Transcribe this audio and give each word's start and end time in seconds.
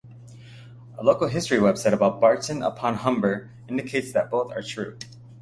A 0.97 1.03
local 1.03 1.27
history 1.27 1.59
website 1.59 1.93
about 1.93 2.19
Barton-Upon-Humber 2.19 3.51
indicates 3.67 4.11
that 4.13 4.31
both 4.31 4.51
are 4.51 4.63
true. 4.63 4.97